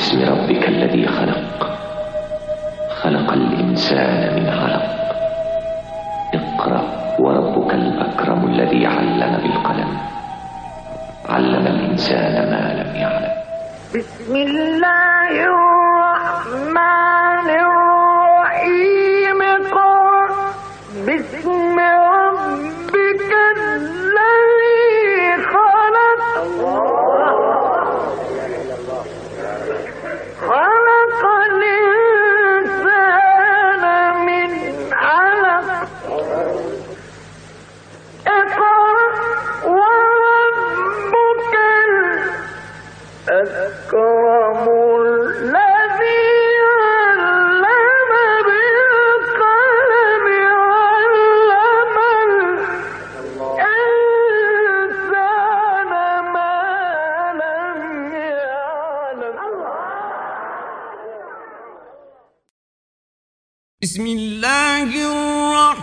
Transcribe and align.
باسم 0.00 0.32
ربك 0.32 0.68
الذي 0.68 1.06
خلق. 1.06 1.78
خلق 3.02 3.32
الإنسان 3.32 4.34
من 4.34 4.48
علق. 4.48 4.86
اقرأ 6.34 6.84
وربك 7.18 7.74
الأكرم 7.74 8.46
الذي 8.46 8.86
علم 8.86 9.36
بالقلم. 9.42 9.98
علم 11.28 11.66
الإنسان 11.66 12.32
ما 12.32 12.82
لم 12.82 12.96
يعلم. 12.96 13.34
بسم 13.94 14.36
الله 14.36 15.30
الرحمن 15.52 17.50
الرحيم. 17.50 19.40
قل 19.76 20.32
بسم 21.08 21.69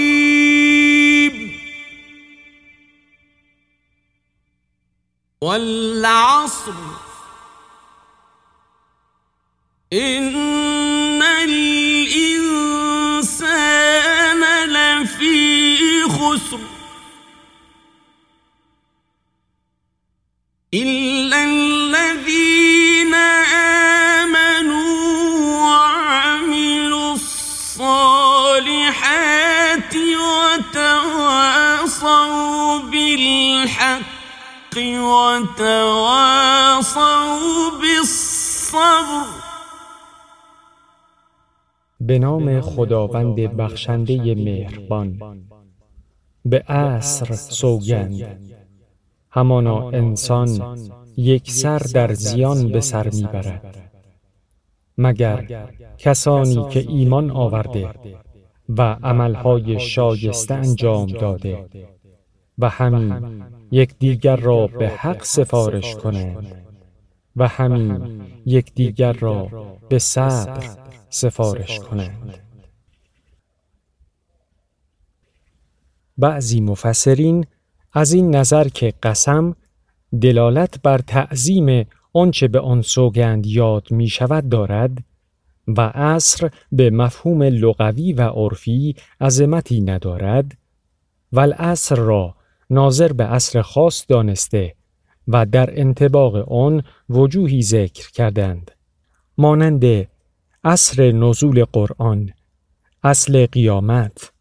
والعصر. 5.43 6.73
إن 9.93 11.23
وتواصوا 31.99 32.79
بالحق 32.93 34.03
وتواصوا 35.57 36.51
بالصبر 37.81 39.27
به 42.01 42.19
نام 42.19 42.61
خداوند 42.61 43.35
بخشنده 43.35 44.35
مهربان 44.35 45.19
به 46.45 46.59
عصر 46.59 47.35
سوگند. 47.35 48.41
همانا 49.31 49.91
انسان 49.91 50.79
یک 51.17 51.51
سر 51.51 51.79
در 51.79 52.15
زیان 52.15 52.69
به 52.69 52.81
سر 52.81 53.11
می‌برد 53.11 53.91
مگر 54.99 55.69
کسانی 55.99 56.69
که 56.71 56.81
ایمان 56.89 57.31
آورده 57.31 57.95
و 58.69 58.83
عملهای 58.83 59.81
شایسته 59.81 60.55
انجام 60.55 61.07
داده 61.07 61.69
و 62.59 62.69
همین 62.69 63.43
یکدیگر 63.71 64.37
را 64.37 64.67
به 64.67 64.89
حق 64.89 65.25
سفارش 65.25 65.95
کنند 65.95 66.47
و 67.37 67.49
همین 67.49 68.23
یکدیگر 68.47 69.13
را 69.13 69.49
به 69.89 69.99
صبر 69.99 70.65
سفارش 71.11 71.79
کنند. 71.79 72.39
بعضی 76.19 76.61
مفسرین 76.61 77.47
از 77.93 78.13
این 78.13 78.37
نظر 78.37 78.69
که 78.69 78.95
قسم 79.03 79.57
دلالت 80.21 80.83
بر 80.83 80.99
تعظیم 80.99 81.87
آنچه 82.13 82.49
به 82.49 82.61
آن 82.61 82.83
سوگند 82.83 83.47
یاد 83.47 83.91
می 83.91 84.09
شود 84.09 84.49
دارد 84.49 84.99
و 85.69 85.81
عصر 85.81 86.51
به 86.73 86.91
مفهوم 86.91 87.43
لغوی 87.43 88.13
و 88.13 88.23
عرفی 88.23 88.97
عظمتی 89.21 89.81
ندارد 89.81 90.57
و 91.33 91.41
العصر 91.41 91.97
را 91.97 92.35
ناظر 92.71 93.13
به 93.13 93.25
عصر 93.25 93.63
خاص 93.63 94.05
دانسته 94.09 94.75
و 95.29 95.47
در 95.47 95.81
انتباق 95.81 96.53
آن 96.53 96.83
وجوهی 97.09 97.63
ذکر 97.63 98.11
کردند 98.11 98.71
مانند 99.39 100.09
عصر 100.65 101.13
نزول 101.13 101.65
قرآن 101.65 102.33
اصل 103.03 103.47
قیامت 103.47 104.33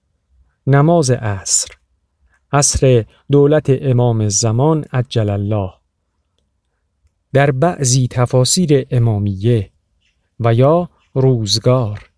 نماز 0.67 1.11
عصر 1.11 1.73
عصر 2.51 3.05
دولت 3.31 3.65
امام 3.69 4.29
زمان 4.29 4.85
عجل 4.93 5.29
الله. 5.29 5.73
در 7.33 7.51
بعضی 7.51 8.07
تفاسیر 8.07 8.87
امامیه 8.91 9.69
و 10.39 10.53
یا 10.53 10.89
روزگار. 11.21 12.09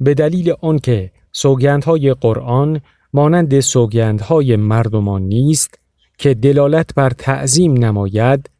به 0.00 0.14
دلیل 0.14 0.54
آنکه 0.60 1.10
سوگندهای 1.32 2.14
قرآن 2.14 2.80
مانند 3.12 3.60
سوگندهای 3.60 4.56
مردمان 4.56 5.22
نیست 5.22 5.78
که 6.18 6.34
دلالت 6.34 6.94
بر 6.94 7.10
تعظیم 7.10 7.84
نماید 7.84 8.50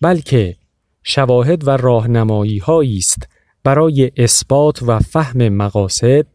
بلکه 0.00 0.56
شواهد 1.02 1.68
و 1.68 1.70
راهنمایی 1.70 2.62
است 2.98 3.28
برای 3.64 4.10
اثبات 4.16 4.82
و 4.82 4.98
فهم 4.98 5.48
مقاصد 5.48 6.26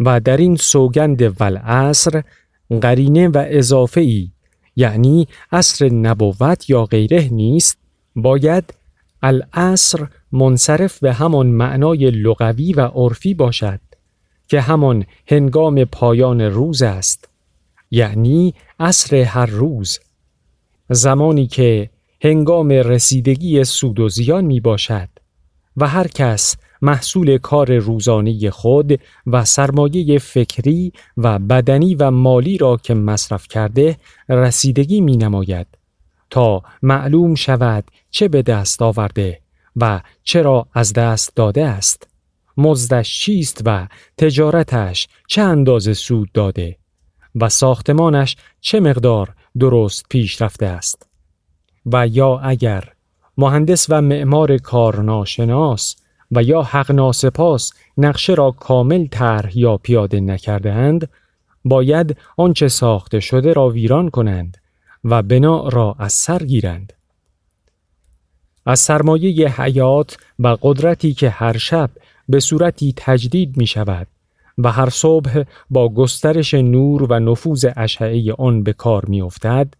و 0.00 0.20
در 0.20 0.36
این 0.36 0.56
سوگند 0.56 1.22
والعصر 1.40 2.22
قرینه 2.80 3.28
و 3.28 3.44
اضافه 3.48 4.00
ای 4.00 4.30
یعنی 4.76 5.28
اصر 5.52 5.88
نبوت 5.88 6.70
یا 6.70 6.84
غیره 6.84 7.28
نیست 7.32 7.78
باید 8.16 8.74
العصر 9.22 10.06
منصرف 10.32 10.98
به 10.98 11.12
همان 11.12 11.46
معنای 11.46 12.10
لغوی 12.10 12.72
و 12.72 12.80
عرفی 12.80 13.34
باشد 13.34 13.80
که 14.48 14.60
همان 14.60 15.04
هنگام 15.26 15.84
پایان 15.84 16.40
روز 16.40 16.82
است 16.82 17.28
یعنی 17.90 18.54
عصر 18.80 19.16
هر 19.16 19.46
روز. 19.46 20.00
زمانی 20.90 21.46
که 21.46 21.90
هنگام 22.22 22.68
رسیدگی 22.68 23.64
سود 23.64 24.00
و 24.00 24.08
زیان 24.08 24.44
می 24.44 24.60
باشد 24.60 25.08
و 25.76 25.88
هر 25.88 26.08
کس 26.08 26.56
محصول 26.82 27.38
کار 27.38 27.78
روزانه 27.78 28.50
خود 28.50 29.00
و 29.26 29.44
سرمایه 29.44 30.18
فکری 30.18 30.92
و 31.16 31.38
بدنی 31.38 31.94
و 31.94 32.10
مالی 32.10 32.58
را 32.58 32.76
که 32.76 32.94
مصرف 32.94 33.48
کرده 33.48 33.96
رسیدگی 34.28 35.00
می 35.00 35.16
نماید 35.16 35.66
تا 36.30 36.62
معلوم 36.82 37.34
شود 37.34 37.84
چه 38.10 38.28
به 38.28 38.42
دست 38.42 38.82
آورده. 38.82 39.41
و 39.76 40.00
چرا 40.22 40.66
از 40.74 40.92
دست 40.92 41.36
داده 41.36 41.66
است؟ 41.66 42.08
مزدش 42.56 43.20
چیست 43.20 43.62
و 43.64 43.88
تجارتش 44.18 45.08
چه 45.26 45.42
اندازه 45.42 45.94
سود 45.94 46.32
داده؟ 46.32 46.76
و 47.34 47.48
ساختمانش 47.48 48.36
چه 48.60 48.80
مقدار 48.80 49.34
درست 49.58 50.06
پیش 50.10 50.42
رفته 50.42 50.66
است؟ 50.66 51.06
و 51.86 52.06
یا 52.06 52.38
اگر 52.38 52.92
مهندس 53.38 53.86
و 53.88 54.00
معمار 54.00 54.56
کارناشناس 54.56 55.96
و 56.32 56.42
یا 56.42 56.62
حق 56.62 56.92
ناسپاس 56.92 57.72
نقشه 57.98 58.34
را 58.34 58.50
کامل 58.50 59.06
طرح 59.06 59.58
یا 59.58 59.76
پیاده 59.76 60.20
نکردهاند 60.20 61.08
باید 61.64 62.16
آنچه 62.36 62.68
ساخته 62.68 63.20
شده 63.20 63.52
را 63.52 63.68
ویران 63.68 64.10
کنند 64.10 64.56
و 65.04 65.22
بنا 65.22 65.68
را 65.68 65.96
از 65.98 66.12
سر 66.12 66.38
گیرند. 66.38 66.92
از 68.66 68.80
سرمایه 68.80 69.60
حیات 69.60 70.16
و 70.38 70.56
قدرتی 70.62 71.14
که 71.14 71.30
هر 71.30 71.56
شب 71.56 71.90
به 72.28 72.40
صورتی 72.40 72.94
تجدید 72.96 73.56
می 73.56 73.66
شود 73.66 74.06
و 74.58 74.72
هر 74.72 74.90
صبح 74.90 75.42
با 75.70 75.88
گسترش 75.88 76.54
نور 76.54 77.02
و 77.02 77.20
نفوذ 77.20 77.66
اشعه 77.76 78.32
آن 78.32 78.62
به 78.62 78.72
کار 78.72 79.04
می 79.04 79.22
افتد 79.22 79.74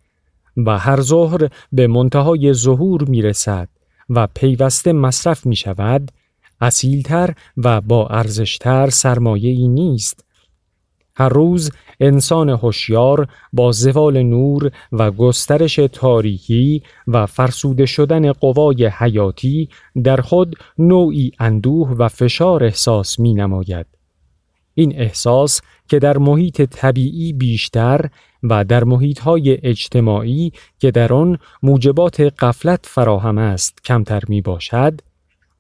و 0.57 0.79
هر 0.79 1.01
ظهر 1.01 1.49
به 1.73 1.87
منتهای 1.87 2.53
ظهور 2.53 3.05
می 3.05 3.23
رسد 3.23 3.69
و 4.11 4.29
پیوسته 4.35 4.93
مصرف 4.93 5.47
می 5.47 5.57
شود 5.57 6.11
اصیلتر 6.61 7.35
و 7.57 7.81
با 7.81 8.07
ارزشتر 8.07 8.91
سرمایه 8.91 9.51
ای 9.51 9.69
نیست. 9.69 10.25
هر 11.17 11.29
روز 11.29 11.71
انسان 12.01 12.49
هوشیار 12.49 13.29
با 13.53 13.73
زوال 13.73 14.23
نور 14.23 14.71
و 14.93 15.11
گسترش 15.11 15.77
تاریکی 15.77 16.83
و 17.07 17.27
فرسوده 17.27 17.87
شدن 17.87 18.33
قوای 18.33 18.87
حیاتی 18.87 19.69
در 20.05 20.17
خود 20.17 20.57
نوعی 20.79 21.33
اندوه 21.39 21.91
و 21.91 22.09
فشار 22.09 22.65
احساس 22.65 23.19
می 23.19 23.35
نماید. 23.35 23.87
این 24.75 24.99
احساس 25.01 25.61
که 25.89 25.99
در 25.99 26.19
محیط 26.19 26.63
طبیعی 26.63 27.33
بیشتر 27.33 28.11
و 28.43 28.65
در 28.65 28.85
محیطهای 28.85 29.59
اجتماعی 29.63 30.53
که 30.79 30.91
در 30.91 31.13
آن 31.13 31.39
موجبات 31.63 32.21
قفلت 32.21 32.87
فراهم 32.89 33.39
است 33.39 33.85
کمتر 33.85 34.23
می 34.29 34.41
باشد، 34.41 35.01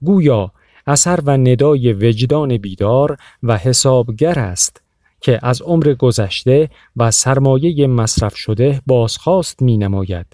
گویا 0.02 0.52
اثر 0.86 1.20
و 1.24 1.36
ندای 1.36 1.92
وجدان 1.92 2.56
بیدار 2.56 3.16
و 3.42 3.56
حسابگر 3.56 4.38
است 4.38 4.81
که 5.22 5.38
از 5.42 5.62
عمر 5.62 5.94
گذشته 5.94 6.70
و 6.96 7.10
سرمایه 7.10 7.86
مصرف 7.86 8.36
شده 8.36 8.82
بازخواست 8.86 9.62
می 9.62 9.76
نماید. 9.76 10.26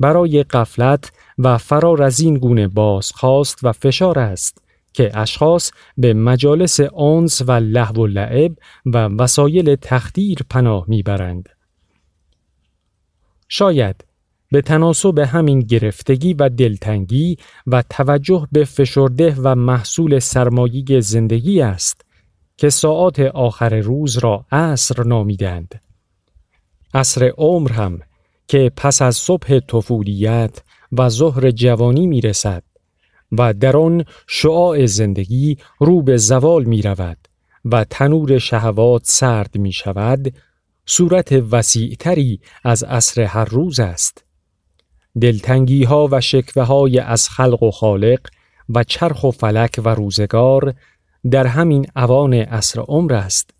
برای 0.00 0.42
قفلت 0.42 1.12
و 1.38 1.58
فرار 1.58 2.02
از 2.02 2.20
این 2.20 2.38
گونه 2.38 2.68
بازخواست 2.68 3.58
و 3.62 3.72
فشار 3.72 4.18
است 4.18 4.62
که 4.92 5.18
اشخاص 5.18 5.70
به 5.98 6.14
مجالس 6.14 6.80
آنس 6.80 7.42
و 7.46 7.52
لحو 7.52 8.02
و 8.02 8.06
لعب 8.06 8.52
و 8.86 8.98
وسایل 8.98 9.74
تخدیر 9.74 10.38
پناه 10.50 10.84
می‌برند. 10.88 11.48
شاید 13.48 14.04
به 14.52 14.62
تناسب 14.62 15.18
همین 15.18 15.60
گرفتگی 15.60 16.34
و 16.34 16.48
دلتنگی 16.48 17.36
و 17.66 17.82
توجه 17.90 18.48
به 18.52 18.64
فشرده 18.64 19.34
و 19.38 19.54
محصول 19.54 20.18
سرمایه 20.18 21.00
زندگی 21.00 21.60
است 21.60 22.09
که 22.60 22.70
ساعات 22.70 23.20
آخر 23.20 23.74
روز 23.74 24.18
را 24.18 24.46
عصر 24.52 25.02
نامیدند. 25.02 25.80
عصر 26.94 27.32
عمر 27.38 27.72
هم 27.72 28.00
که 28.48 28.72
پس 28.76 29.02
از 29.02 29.16
صبح 29.16 29.58
طفولیت 29.60 30.62
و 30.92 31.08
ظهر 31.08 31.50
جوانی 31.50 32.06
می 32.06 32.20
رسد 32.20 32.62
و 33.32 33.54
در 33.54 33.76
آن 33.76 34.04
شعاع 34.26 34.86
زندگی 34.86 35.58
رو 35.78 36.02
به 36.02 36.16
زوال 36.16 36.64
می 36.64 36.82
رود 36.82 37.18
و 37.64 37.84
تنور 37.84 38.38
شهوات 38.38 39.02
سرد 39.04 39.58
می 39.58 39.72
شود 39.72 40.34
صورت 40.86 41.32
وسیعتری 41.50 42.40
از 42.64 42.82
عصر 42.82 43.22
هر 43.22 43.44
روز 43.44 43.80
است. 43.80 44.24
دلتنگی 45.20 45.84
ها 45.84 46.08
و 46.10 46.20
شکوه 46.20 46.62
های 46.62 46.98
از 46.98 47.28
خلق 47.28 47.62
و 47.62 47.70
خالق 47.70 48.20
و 48.74 48.84
چرخ 48.84 49.24
و 49.24 49.30
فلک 49.30 49.80
و 49.84 49.88
روزگار 49.88 50.74
در 51.30 51.46
همین 51.46 51.86
اوان 51.96 52.34
عصر 52.34 52.80
عمر 52.80 53.14
است 53.14 53.50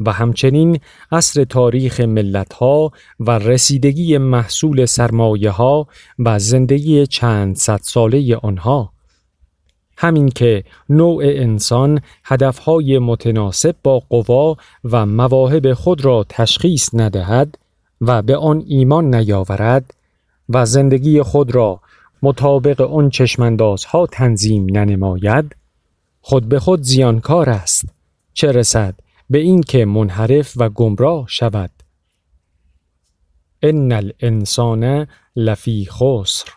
و 0.00 0.12
همچنین 0.12 0.80
عصر 1.12 1.44
تاریخ 1.44 2.00
ملت 2.00 2.52
ها 2.52 2.92
و 3.20 3.30
رسیدگی 3.30 4.18
محصول 4.18 4.86
سرمایه 4.86 5.50
ها 5.50 5.86
و 6.18 6.38
زندگی 6.38 7.06
چند 7.06 7.56
صد 7.56 7.80
ساله 7.82 8.36
آنها. 8.36 8.92
همین 9.96 10.28
که 10.28 10.64
نوع 10.88 11.22
انسان 11.24 12.00
هدفهای 12.24 12.98
متناسب 12.98 13.74
با 13.82 14.02
قوا 14.08 14.56
و 14.84 15.06
مواهب 15.06 15.72
خود 15.72 16.04
را 16.04 16.26
تشخیص 16.28 16.88
ندهد 16.92 17.58
و 18.00 18.22
به 18.22 18.36
آن 18.36 18.64
ایمان 18.66 19.14
نیاورد 19.14 19.94
و 20.48 20.66
زندگی 20.66 21.22
خود 21.22 21.54
را 21.54 21.80
مطابق 22.22 22.80
آن 22.80 23.10
چشمندازها 23.10 24.06
تنظیم 24.06 24.66
ننماید 24.70 25.61
خود 26.22 26.48
به 26.48 26.60
خود 26.60 26.82
زیانکار 26.82 27.50
است. 27.50 27.84
چه 28.34 28.52
رسد 28.52 28.94
به 29.30 29.38
این 29.38 29.60
که 29.60 29.84
منحرف 29.84 30.52
و 30.56 30.68
گمراه 30.68 31.26
شود. 31.28 31.70
ان 33.62 33.92
الانسان 33.92 35.06
لفی 35.36 35.84
خسر. 35.90 36.48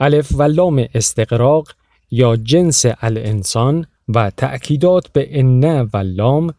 الف 0.00 0.32
و 0.34 0.42
لام 0.42 0.86
استقراق 0.94 1.68
یا 2.10 2.36
جنس 2.36 2.84
الانسان 3.00 3.86
و 4.08 4.30
تأکیدات 4.30 5.12
به 5.12 5.40
ان 5.40 5.64
و 5.80 5.96
لام 5.96 6.54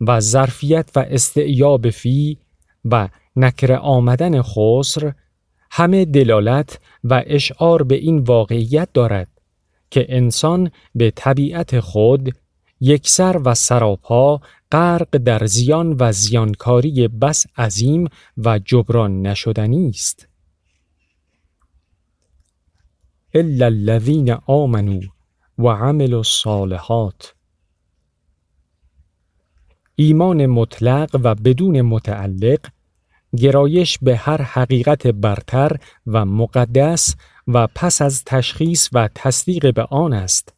و 0.00 0.20
ظرفیت 0.20 0.90
و 0.96 0.98
استعیاب 0.98 1.90
فی 1.90 2.38
و 2.84 3.08
نکر 3.36 3.72
آمدن 3.72 4.42
خسر 4.42 5.12
همه 5.70 6.04
دلالت 6.04 6.80
و 7.04 7.22
اشعار 7.26 7.82
به 7.82 7.94
این 7.94 8.18
واقعیت 8.18 8.88
دارد. 8.94 9.31
که 9.92 10.06
انسان 10.08 10.70
به 10.94 11.10
طبیعت 11.10 11.80
خود 11.80 12.34
یکسر 12.80 13.40
و 13.44 13.54
سراپا 13.54 14.40
غرق 14.72 15.16
در 15.16 15.46
زیان 15.46 15.96
و 16.00 16.12
زیانکاری 16.12 17.08
بس 17.08 17.46
عظیم 17.58 18.08
و 18.36 18.58
جبران 18.58 19.22
نشدنی 19.22 19.88
است. 19.88 20.28
الا 23.34 23.66
الذین 23.66 24.32
آمنوا 24.46 25.00
و 25.58 25.68
عملوا 25.68 26.18
الصالحات 26.18 27.34
ایمان 29.96 30.46
مطلق 30.46 31.20
و 31.22 31.34
بدون 31.34 31.80
متعلق 31.80 32.60
گرایش 33.36 33.98
به 34.02 34.16
هر 34.16 34.42
حقیقت 34.42 35.06
برتر 35.06 35.76
و 36.06 36.24
مقدس 36.24 37.16
و 37.48 37.66
پس 37.74 38.02
از 38.02 38.24
تشخیص 38.24 38.88
و 38.92 39.08
تصدیق 39.14 39.74
به 39.74 39.82
آن 39.82 40.12
است. 40.12 40.54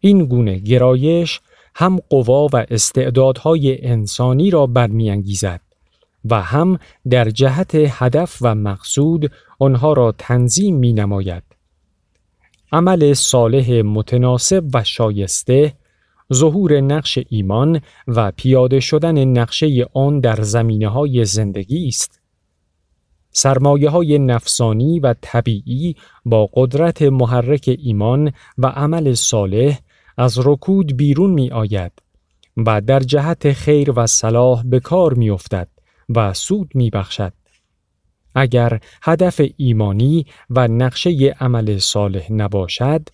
این 0.00 0.24
گونه 0.24 0.58
گرایش 0.58 1.40
هم 1.74 1.98
قوا 2.08 2.48
و 2.52 2.66
استعدادهای 2.70 3.86
انسانی 3.86 4.50
را 4.50 4.66
برمیانگیزد 4.66 5.60
و 6.24 6.42
هم 6.42 6.78
در 7.10 7.30
جهت 7.30 7.74
هدف 7.74 8.38
و 8.40 8.54
مقصود 8.54 9.32
آنها 9.58 9.92
را 9.92 10.14
تنظیم 10.18 10.76
می 10.76 10.92
نماید. 10.92 11.42
عمل 12.72 13.14
صالح 13.14 13.82
متناسب 13.82 14.64
و 14.74 14.84
شایسته 14.84 15.74
ظهور 16.32 16.80
نقش 16.80 17.18
ایمان 17.28 17.80
و 18.08 18.32
پیاده 18.36 18.80
شدن 18.80 19.24
نقشه 19.24 19.86
آن 19.94 20.20
در 20.20 20.42
زمینه 20.42 20.88
های 20.88 21.24
زندگی 21.24 21.88
است. 21.88 22.21
سرمایه 23.32 23.90
های 23.90 24.18
نفسانی 24.18 25.00
و 25.00 25.14
طبیعی 25.20 25.96
با 26.24 26.48
قدرت 26.54 27.02
محرک 27.02 27.76
ایمان 27.82 28.32
و 28.58 28.66
عمل 28.66 29.14
صالح 29.14 29.78
از 30.16 30.38
رکود 30.46 30.96
بیرون 30.96 31.30
می 31.30 31.50
آید 31.50 31.92
و 32.56 32.80
در 32.80 33.00
جهت 33.00 33.52
خیر 33.52 33.92
و 33.96 34.06
صلاح 34.06 34.62
به 34.64 34.80
کار 34.80 35.14
می 35.14 35.30
افتد 35.30 35.68
و 36.08 36.34
سود 36.34 36.70
می 36.74 36.90
بخشد. 36.90 37.32
اگر 38.34 38.80
هدف 39.02 39.40
ایمانی 39.56 40.26
و 40.50 40.68
نقشه 40.68 41.36
عمل 41.40 41.78
صالح 41.78 42.32
نباشد، 42.32 43.08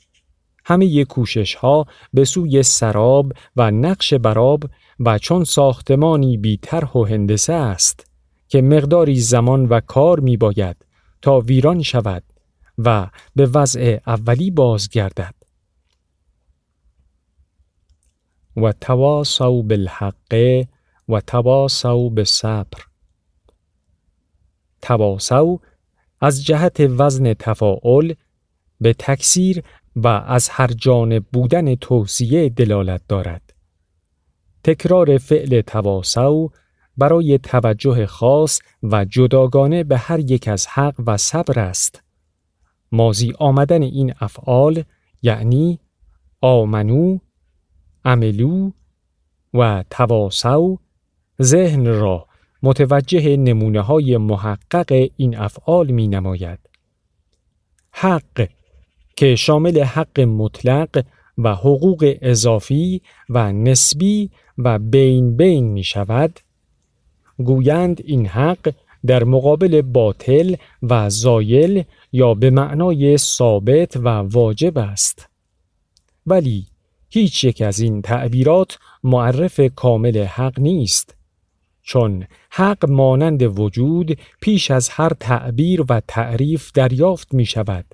همه 0.64 1.04
کوشش 1.04 1.54
ها 1.54 1.86
به 2.12 2.24
سوی 2.24 2.62
سراب 2.62 3.32
و 3.56 3.70
نقش 3.70 4.14
براب 4.14 4.64
و 5.00 5.18
چون 5.18 5.44
ساختمانی 5.44 6.36
بی 6.36 6.60
و 6.94 7.04
هندسه 7.04 7.52
است 7.52 8.07
که 8.48 8.62
مقداری 8.62 9.20
زمان 9.20 9.66
و 9.66 9.80
کار 9.80 10.20
می 10.20 10.36
باید 10.36 10.76
تا 11.22 11.40
ویران 11.40 11.82
شود 11.82 12.22
و 12.78 13.10
به 13.36 13.46
وضع 13.46 13.98
اولی 14.06 14.50
بازگردد. 14.50 15.34
و 18.56 18.72
تواسو 18.72 19.62
بالحق 19.62 20.64
و 21.08 21.20
تواسو 21.20 22.10
بالصبر 22.10 22.78
تواسو 24.82 25.60
از 26.20 26.44
جهت 26.44 26.80
وزن 26.80 27.34
تفاعل 27.34 28.12
به 28.80 28.92
تکثیر 28.92 29.62
و 29.96 30.06
از 30.08 30.48
هر 30.48 30.66
جانب 30.66 31.24
بودن 31.32 31.74
توصیه 31.74 32.48
دلالت 32.48 33.00
دارد. 33.08 33.54
تکرار 34.64 35.18
فعل 35.18 35.60
تواسو 35.60 36.50
برای 36.98 37.38
توجه 37.38 38.06
خاص 38.06 38.60
و 38.82 39.04
جداگانه 39.04 39.84
به 39.84 39.98
هر 39.98 40.18
یک 40.18 40.48
از 40.48 40.66
حق 40.66 40.94
و 41.06 41.16
صبر 41.16 41.60
است. 41.60 42.02
مازی 42.92 43.32
آمدن 43.38 43.82
این 43.82 44.14
افعال 44.20 44.82
یعنی 45.22 45.80
آمنو، 46.40 47.18
عملو 48.04 48.70
و 49.54 49.84
تواسو 49.90 50.78
ذهن 51.42 51.86
را 51.86 52.26
متوجه 52.62 53.36
نمونه 53.36 53.80
های 53.80 54.16
محقق 54.16 55.08
این 55.16 55.36
افعال 55.36 55.90
می 55.90 56.08
نماید. 56.08 56.58
حق 57.90 58.48
که 59.16 59.36
شامل 59.36 59.80
حق 59.82 60.20
مطلق 60.20 61.04
و 61.38 61.54
حقوق 61.54 62.16
اضافی 62.22 63.02
و 63.28 63.52
نسبی 63.52 64.30
و 64.58 64.78
بین 64.78 65.36
بین 65.36 65.64
می 65.64 65.84
شود 65.84 66.40
گویند 67.38 68.00
این 68.04 68.26
حق 68.26 68.74
در 69.06 69.24
مقابل 69.24 69.82
باطل 69.82 70.54
و 70.82 71.10
زایل 71.10 71.84
یا 72.12 72.34
به 72.34 72.50
معنای 72.50 73.18
ثابت 73.18 73.96
و 73.96 74.08
واجب 74.08 74.78
است 74.78 75.28
ولی 76.26 76.66
هیچ 77.10 77.44
یک 77.44 77.62
از 77.62 77.80
این 77.80 78.02
تعبیرات 78.02 78.78
معرف 79.04 79.60
کامل 79.76 80.24
حق 80.24 80.60
نیست 80.60 81.14
چون 81.82 82.26
حق 82.50 82.90
مانند 82.90 83.58
وجود 83.58 84.18
پیش 84.40 84.70
از 84.70 84.88
هر 84.88 85.12
تعبیر 85.20 85.84
و 85.88 86.00
تعریف 86.08 86.72
دریافت 86.72 87.34
می 87.34 87.46
شود 87.46 87.84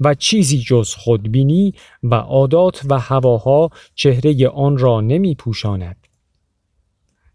و 0.00 0.14
چیزی 0.14 0.58
جز 0.58 0.94
خودبینی 0.94 1.74
و 2.02 2.14
عادات 2.14 2.82
و 2.88 2.98
هواها 2.98 3.70
چهره 3.94 4.48
آن 4.48 4.78
را 4.78 5.00
نمی 5.00 5.34
پوشاند. 5.34 5.99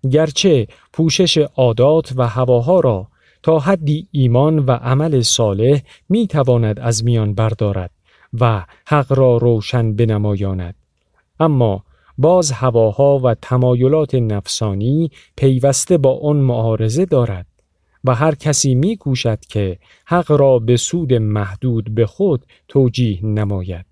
گرچه 0.10 0.68
پوشش 0.94 1.38
عادات 1.38 2.14
و 2.16 2.28
هواها 2.28 2.80
را 2.80 3.08
تا 3.44 3.60
حدی 3.60 4.08
ایمان 4.12 4.60
و 4.60 4.72
عمل 4.72 5.22
صالح 5.22 5.82
می 6.10 6.28
تواند 6.28 6.80
از 6.80 7.04
میان 7.04 7.34
بردارد 7.34 7.92
و 8.40 8.66
حق 8.88 9.14
را 9.14 9.38
روشن 9.38 9.96
بنمایاند 9.96 10.76
اما 11.40 11.84
باز 12.18 12.52
هواها 12.52 13.20
و 13.20 13.34
تمایلات 13.34 14.16
نفسانی 14.16 15.12
پیوسته 15.36 15.98
با 15.98 16.20
آن 16.20 16.38
معارضه 16.38 17.06
دارد 17.06 17.46
و 18.04 18.16
هر 18.16 18.36
کسی 18.36 18.76
می 18.76 18.98
کوشد 18.98 19.40
که 19.40 19.80
حق 20.06 20.32
را 20.32 20.60
به 20.60 20.78
سود 20.78 21.14
محدود 21.14 21.96
به 21.96 22.06
خود 22.06 22.46
توجیه 22.68 23.26
نماید. 23.26 23.86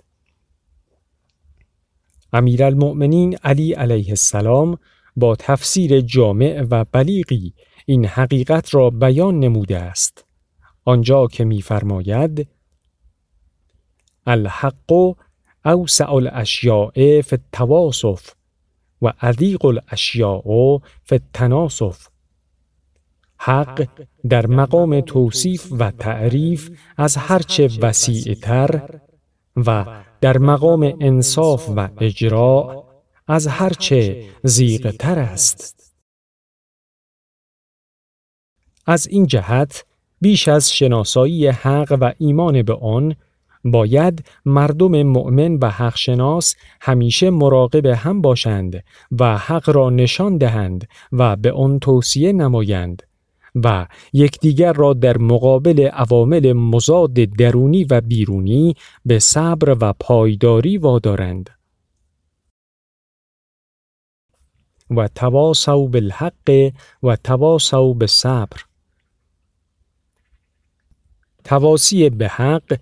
امیرالمؤمنین 2.33 3.37
علی 3.43 3.73
علیه 3.73 4.09
السلام 4.09 4.77
با 5.15 5.35
تفسیر 5.35 6.01
جامع 6.01 6.65
و 6.69 6.85
بلیغی 6.91 7.53
این 7.85 8.05
حقیقت 8.05 8.75
را 8.75 8.89
بیان 8.89 9.39
نموده 9.39 9.77
است. 9.77 10.25
آنجا 10.85 11.27
که 11.27 11.45
می‌فرماید 11.45 12.47
الحق 14.27 15.15
اوسع 15.65 16.13
الاشیاء 16.13 17.21
فی 17.21 17.35
التواصف 17.35 18.33
و 19.01 19.13
عدیق 19.21 19.65
الاشیاء 19.65 20.77
فی 21.03 21.15
التناصف 21.15 22.07
حق 23.37 23.87
در 24.29 24.47
مقام 24.47 25.01
توصیف 25.01 25.67
و 25.71 25.91
تعریف 25.91 26.69
از 26.97 27.17
هرچه 27.17 27.69
وسیع 27.81 28.33
تر 28.33 28.99
و 29.55 29.85
در 30.21 30.37
مقام 30.37 30.93
انصاف 31.01 31.69
و 31.75 31.89
اجراع 31.99 32.82
از 33.27 33.47
هرچه 33.47 34.25
زیغ 34.43 34.91
تر 34.91 35.19
است. 35.19 35.93
از 38.85 39.07
این 39.07 39.27
جهت 39.27 39.85
بیش 40.21 40.47
از 40.47 40.73
شناسایی 40.73 41.47
حق 41.47 41.97
و 42.01 42.13
ایمان 42.17 42.61
به 42.61 42.73
آن 42.73 43.15
باید 43.65 44.25
مردم 44.45 45.03
مؤمن 45.03 45.55
و 45.55 45.69
حق 45.69 45.95
شناس 45.95 46.55
همیشه 46.81 47.29
مراقب 47.29 47.85
هم 47.85 48.21
باشند 48.21 48.83
و 49.19 49.37
حق 49.37 49.69
را 49.69 49.89
نشان 49.89 50.37
دهند 50.37 50.87
و 51.11 51.35
به 51.35 51.51
آن 51.51 51.79
توصیه 51.79 52.33
نمایند 52.33 53.03
و 53.55 53.87
یکدیگر 54.13 54.73
را 54.73 54.93
در 54.93 55.17
مقابل 55.17 55.87
عوامل 55.93 56.53
مزاد 56.53 57.13
درونی 57.13 57.83
و 57.83 58.01
بیرونی 58.01 58.75
به 59.05 59.19
صبر 59.19 59.77
و 59.81 59.93
پایداری 59.99 60.77
وادارند 60.77 61.49
و 64.97 65.07
تواسو 65.07 65.87
بالحق 65.87 66.71
و 67.03 67.15
تواسو 67.15 67.93
بالصبر. 67.93 68.63
تواسی 71.43 72.09
به 72.09 72.27
حق 72.27 72.79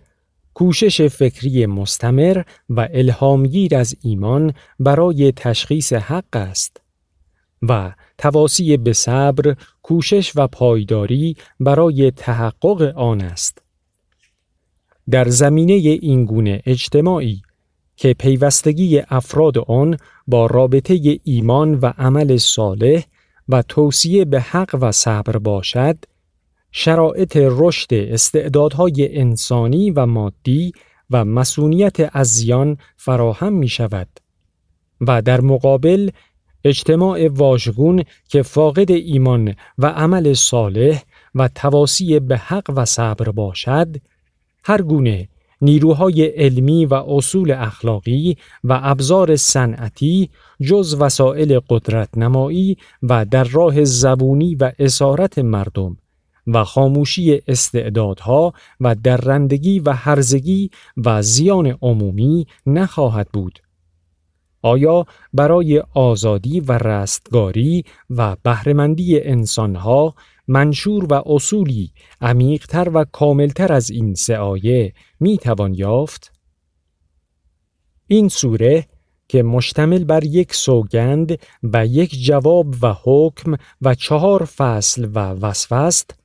کوشش 0.54 1.02
فکری 1.02 1.66
مستمر 1.66 2.44
و 2.70 2.88
الهامگیر 2.94 3.76
از 3.76 3.96
ایمان 4.02 4.54
برای 4.80 5.32
تشخیص 5.32 5.94
حق 5.94 6.36
است 6.36 6.82
و 7.62 7.94
تواسی 8.18 8.78
به 8.78 8.94
صبر 8.94 9.56
کوشش 9.82 10.32
و 10.36 10.48
پایداری 10.48 11.36
برای 11.60 12.12
تحقق 12.12 12.82
آن 12.96 13.22
است. 13.22 13.62
در 15.10 15.30
زمینه 15.30 15.74
این 15.74 16.26
گونه 16.26 16.62
اجتماعی 16.66 17.42
که 17.96 18.14
پیوستگی 18.14 19.00
افراد 19.10 19.58
آن 19.58 19.98
با 20.28 20.46
رابطه 20.46 21.20
ایمان 21.24 21.74
و 21.74 21.86
عمل 21.98 22.38
صالح 22.38 23.04
و 23.50 23.62
توصیه 23.62 24.26
به 24.26 24.42
حق 24.42 24.78
و 24.82 24.92
صبر 24.92 25.38
باشد 25.38 25.98
شرایط 26.72 27.38
رشد 27.42 27.94
استعدادهای 27.94 29.18
انسانی 29.20 29.92
و 29.92 30.06
مادی 30.06 30.72
و 31.10 31.26
مسئولیت 31.26 32.16
از 32.16 32.28
زیان 32.28 32.78
فراهم 32.98 33.54
می 33.54 33.68
شود 33.68 34.08
و 35.02 35.22
در 35.22 35.42
مقابل 35.42 36.10
اجتماع 36.64 37.28
واژگون 37.28 38.04
که 38.30 38.42
فاقد 38.42 38.92
ایمان 38.92 39.56
و 39.78 39.86
عمل 39.86 40.34
صالح 40.34 41.04
و 41.36 41.48
تواسی 41.56 42.20
به 42.20 42.38
حق 42.38 42.72
و 42.76 42.86
صبر 42.86 43.32
باشد 43.32 43.96
هر 44.64 44.82
گونه 44.82 45.30
نیروهای 45.62 46.26
علمی 46.26 46.86
و 46.86 46.94
اصول 46.94 47.52
اخلاقی 47.52 48.38
و 48.64 48.80
ابزار 48.84 49.36
صنعتی 49.36 50.30
جز 50.62 50.96
وسایل 51.00 51.60
قدرت 51.70 52.18
نمایی 52.18 52.78
و 53.04 53.26
در 53.26 53.44
راه 53.44 53.84
زبونی 53.84 54.56
و 54.56 54.72
اسارت 54.80 55.40
مردم 55.40 55.98
و 56.48 56.64
خاموشی 56.64 57.42
استعدادها 57.48 58.54
و 58.80 58.96
درندگی 58.96 59.80
و 59.80 59.92
هرزگی 59.92 60.70
و 60.98 61.22
زیان 61.22 61.78
عمومی 61.82 62.48
نخواهد 62.66 63.28
بود. 63.34 63.60
آیا 64.62 65.06
برای 65.34 65.84
آزادی 65.94 66.60
و 66.60 66.72
رستگاری 66.72 67.86
و 68.10 68.36
بهرهمندی 68.44 69.22
انسانها 69.22 70.16
منشور 70.52 71.14
و 71.14 71.24
اصولی 71.26 71.92
عمیقتر 72.22 72.90
و 72.94 73.06
کاملتر 73.12 73.74
از 73.74 73.90
این 73.90 74.14
سه 74.14 74.38
آیه 74.38 74.94
می 75.20 75.38
توان 75.38 75.74
یافت؟ 75.74 76.32
این 78.08 78.28
سوره 78.28 78.86
که 79.28 79.44
مشتمل 79.44 80.04
بر 80.04 80.24
یک 80.24 80.54
سوگند 80.56 81.40
و 81.64 81.86
یک 81.86 82.24
جواب 82.24 82.76
و 82.82 82.96
حکم 83.04 83.56
و 83.82 83.96
چهار 83.96 84.46
فصل 84.46 85.10
و 85.14 85.20
وصف 85.20 85.72
است 85.72 86.16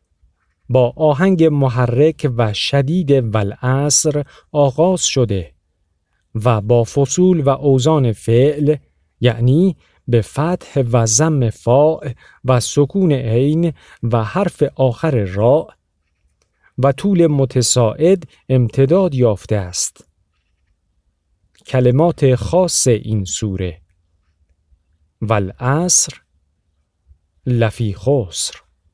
با 0.68 0.92
آهنگ 0.96 1.44
محرک 1.44 2.30
و 2.36 2.52
شدید 2.52 3.10
والعصر 3.10 4.22
آغاز 4.52 5.04
شده 5.04 5.52
و 6.34 6.60
با 6.60 6.84
فصول 6.84 7.40
و 7.40 7.48
اوزان 7.48 8.12
فعل 8.12 8.76
یعنی 9.20 9.76
به 10.08 10.22
فتح 10.22 10.82
و 10.92 11.06
زم 11.06 11.50
فاء 11.50 12.12
و 12.44 12.60
سکون 12.60 13.12
عین 13.12 13.72
و 14.02 14.24
حرف 14.24 14.62
آخر 14.76 15.24
را 15.24 15.68
و 16.78 16.92
طول 16.92 17.26
متساعد 17.26 18.24
امتداد 18.48 19.14
یافته 19.14 19.56
است. 19.56 20.08
کلمات 21.66 22.34
خاص 22.34 22.86
این 22.86 23.24
سوره 23.24 23.80
والعصر 25.20 26.12
لفی 27.46 27.94
خسر. 27.94 28.65